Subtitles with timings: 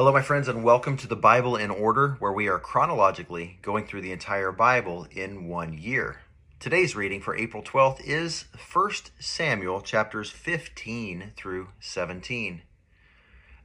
[0.00, 3.84] Hello, my friends, and welcome to the Bible in Order, where we are chronologically going
[3.84, 6.22] through the entire Bible in one year.
[6.58, 12.62] Today's reading for April 12th is 1 Samuel chapters 15 through 17.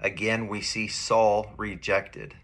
[0.02, 2.36] Again, we see Saul rejected,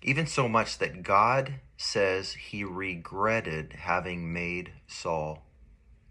[0.00, 5.42] even so much that God says he regretted having made Saul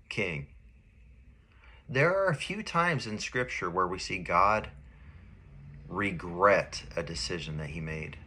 [0.08, 0.50] king.
[1.90, 4.70] There are a few times in Scripture where we see God
[5.88, 8.18] regret a decision that he made.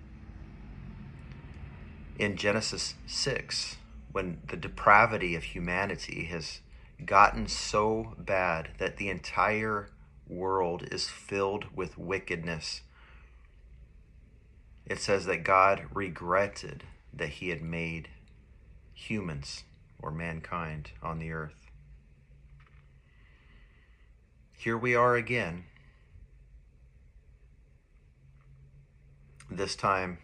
[2.19, 3.77] In Genesis 6,
[4.13, 6.61] when the depravity of humanity has
[7.05, 9.91] gotten so bad that the entire
[10.27, 12.83] world is filled with wickedness,
[14.87, 18.09] it says that God regretted that he had made
[18.95, 19.65] humans
[20.01, 21.67] or mankind on the earth.
[24.57, 25.65] Here we are again
[29.51, 30.19] this time.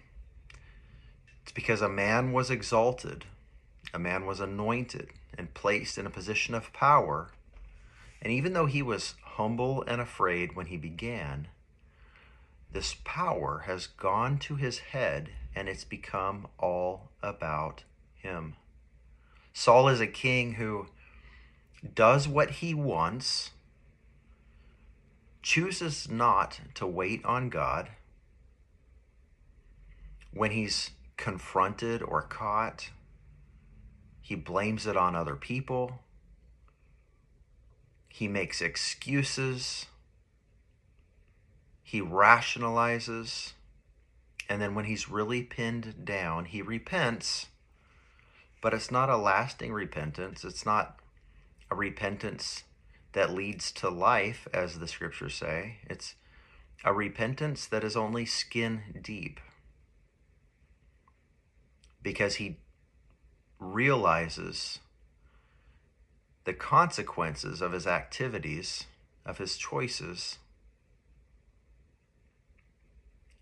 [1.43, 3.27] It's because a man was exalted,
[3.93, 7.31] a man was anointed and placed in a position of power.
[8.23, 11.49] And even though he was humble and afraid when he began,
[12.73, 17.85] this power has gone to his head and it's become all about
[18.17, 18.57] him.
[19.53, 20.87] Saul is a king who
[21.95, 23.51] does what he wants,
[25.43, 27.91] chooses not to wait on God
[30.35, 32.91] when he's confronted or caught,
[34.21, 36.01] he blames it on other people.
[38.09, 39.87] He makes excuses.
[41.83, 43.53] He rationalizes.
[44.49, 47.47] And then when he's really pinned down, he repents.
[48.61, 50.45] But it's not a lasting repentance.
[50.45, 50.99] It's not
[51.71, 52.65] a repentance
[53.13, 55.79] that leads to life, as the scriptures say.
[55.89, 56.15] It's
[56.85, 59.39] a repentance that is only skin deep
[62.05, 62.59] because he
[63.59, 64.79] realizes
[66.45, 68.85] the consequences of his activities,
[69.27, 70.39] of his choices,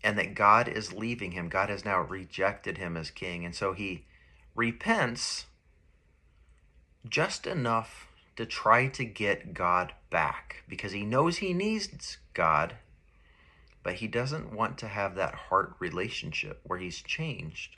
[0.03, 1.49] and that God is leaving him.
[1.49, 3.45] God has now rejected him as king.
[3.45, 4.05] And so he
[4.55, 5.45] repents
[7.07, 12.75] just enough to try to get God back because he knows he needs God,
[13.83, 17.75] but he doesn't want to have that heart relationship where he's changed.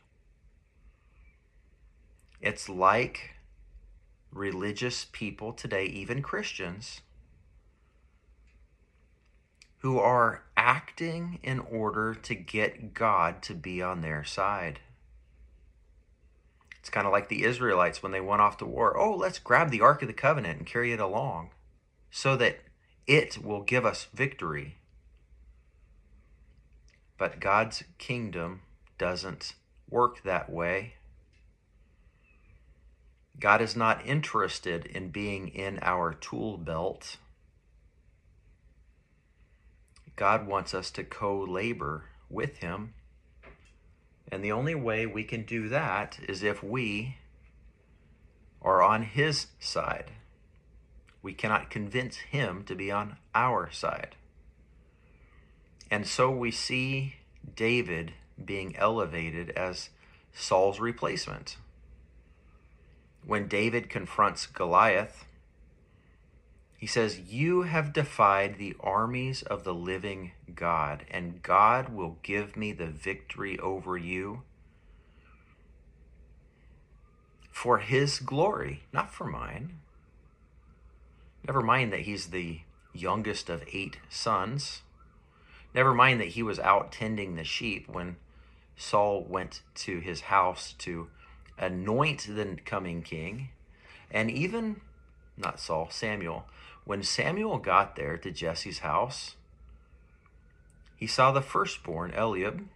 [2.45, 3.31] It's like
[4.31, 7.01] religious people today, even Christians,
[9.79, 14.79] who are acting in order to get God to be on their side.
[16.77, 18.95] It's kind of like the Israelites when they went off to war.
[18.95, 21.49] Oh, let's grab the Ark of the Covenant and carry it along
[22.11, 22.59] so that
[23.07, 24.77] it will give us victory.
[27.17, 28.61] But God's kingdom
[28.99, 29.55] doesn't
[29.89, 30.93] work that way.
[33.39, 37.17] God is not interested in being in our tool belt.
[40.15, 42.93] God wants us to co labor with Him.
[44.31, 47.17] And the only way we can do that is if we
[48.61, 50.11] are on His side.
[51.21, 54.15] We cannot convince Him to be on our side.
[55.91, 57.17] And so we see
[57.55, 58.13] David
[58.43, 59.89] being elevated as
[60.33, 61.57] Saul's replacement
[63.25, 65.25] when David confronts Goliath,
[66.77, 72.55] he says, You have defied the armies of the living God, and God will give
[72.55, 74.43] me the victory over you
[77.51, 79.79] for his glory, not for mine.
[81.47, 82.59] Never mind that he's the
[82.93, 84.81] youngest of eight sons.
[85.73, 88.17] Never mind that he was out tending the sheep when
[88.75, 91.07] Saul went to his house to
[91.57, 93.49] anoint the coming king.
[94.11, 94.81] And even,
[95.37, 96.45] not Saul, Samuel,
[96.83, 99.35] when Samuel got there to Jesse's house,
[100.95, 102.67] he saw the firstborn, Eliab,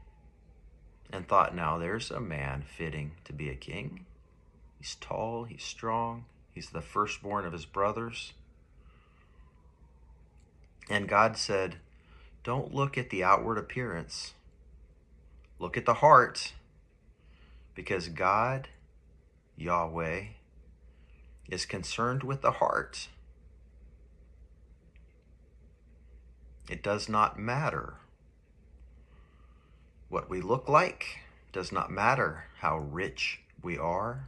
[1.11, 4.05] and thought, now there's a man fitting to be a king.
[4.77, 8.33] He's tall, he's strong, he's the firstborn of his brothers.
[10.89, 11.75] And God said,
[12.43, 14.33] Don't look at the outward appearance,
[15.59, 16.53] look at the heart
[17.79, 18.67] because God,
[19.55, 20.23] Yahweh,
[21.47, 23.07] is concerned with the heart.
[26.69, 27.93] It does not matter
[30.09, 31.19] what we look like,
[31.53, 34.27] does not matter how rich we are,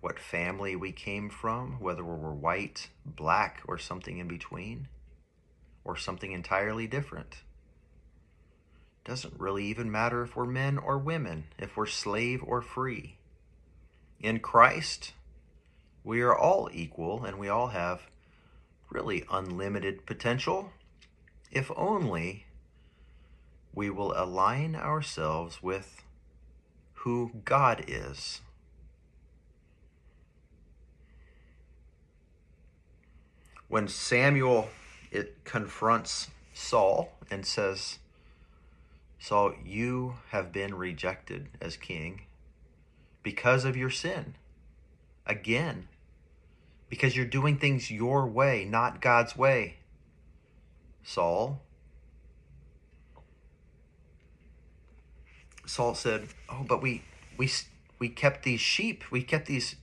[0.00, 4.86] what family we came from, whether we were white, black, or something in between,
[5.82, 7.38] or something entirely different.
[9.06, 13.16] Doesn't really even matter if we're men or women, if we're slave or free.
[14.18, 15.12] In Christ,
[16.02, 18.08] we are all equal and we all have
[18.90, 20.72] really unlimited potential
[21.52, 22.46] if only
[23.72, 26.02] we will align ourselves with
[26.94, 28.40] who God is.
[33.68, 34.68] When Samuel
[35.12, 37.98] it confronts Saul and says,
[39.18, 42.22] Saul, you have been rejected as king
[43.22, 44.34] because of your sin.
[45.26, 45.88] Again,
[46.88, 49.78] because you're doing things your way, not God's way.
[51.02, 51.62] Saul.
[55.66, 57.02] Saul said, "Oh, but we
[57.36, 57.50] we
[57.98, 59.76] we kept these sheep, we kept these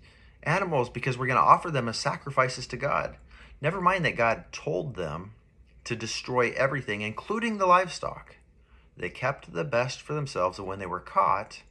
[0.43, 3.17] animals because we're going to offer them as sacrifices to God.
[3.61, 5.33] Never mind that God told them
[5.85, 8.37] to destroy everything, including the livestock.
[8.95, 11.63] They kept the best for themselves, and when they were caught,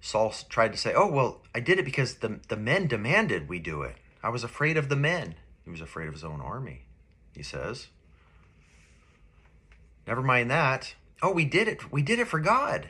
[0.00, 3.58] Saul tried to say, Oh, well, I did it because the, the men demanded we
[3.58, 3.96] do it.
[4.22, 5.34] I was afraid of the men.
[5.64, 6.84] He was afraid of his own army,
[7.34, 7.88] he says.
[10.06, 10.94] Never mind that.
[11.22, 11.90] Oh, we did it.
[11.90, 12.88] We did it for God.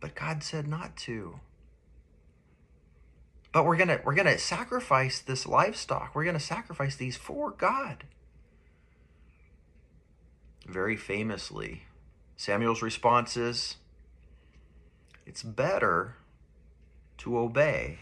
[0.00, 1.40] But God said not to.
[3.52, 6.14] But we're going to we're going to sacrifice this livestock.
[6.14, 8.04] We're going to sacrifice these for God.
[10.70, 11.82] Very famously,
[12.36, 13.74] Samuel's response is
[15.26, 16.14] it's better
[17.18, 17.98] to obey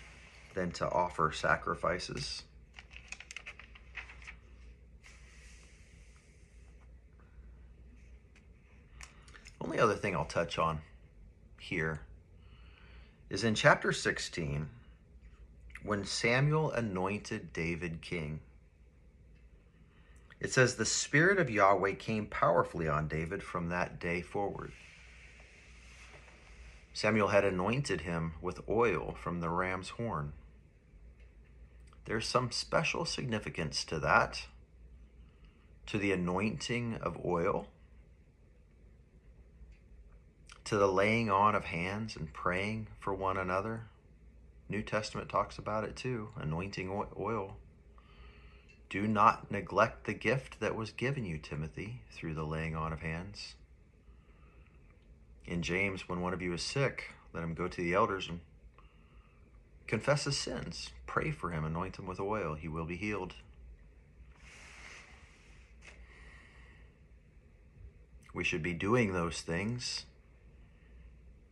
[0.53, 2.43] than to offer sacrifices.
[9.63, 10.81] Only other thing I'll touch on
[11.59, 12.01] here
[13.31, 14.69] is in chapter 16
[15.85, 18.41] when Samuel anointed David king.
[20.41, 24.73] It says, The Spirit of Yahweh came powerfully on David from that day forward.
[26.93, 30.33] Samuel had anointed him with oil from the ram's horn.
[32.05, 34.47] There's some special significance to that,
[35.87, 37.69] to the anointing of oil,
[40.65, 43.83] to the laying on of hands and praying for one another.
[44.69, 47.57] New Testament talks about it too, anointing oil.
[48.91, 53.01] Do not neglect the gift that was given you, Timothy, through the laying on of
[53.01, 53.55] hands.
[55.45, 58.41] In James, when one of you is sick, let him go to the elders and
[59.87, 60.91] confess his sins.
[61.07, 62.55] Pray for him, anoint him with oil.
[62.55, 63.35] He will be healed.
[68.33, 70.07] We should be doing those things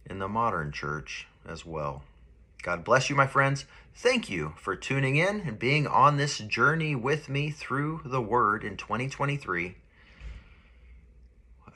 [0.09, 2.05] in the modern church as well.
[2.67, 3.65] God bless you, my friends.
[3.95, 8.65] Thank you for tuning in and being on this journey with me through the Word
[8.65, 9.77] in 2023.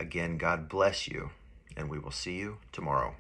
[0.01, 1.31] Again, God bless you,
[1.77, 3.15] and we will see you tomorrow.